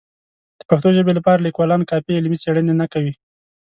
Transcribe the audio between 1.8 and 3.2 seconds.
کافي علمي څېړنې نه کوي.